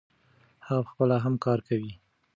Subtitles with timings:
[0.67, 1.93] هغه پخپله هم کار کوي.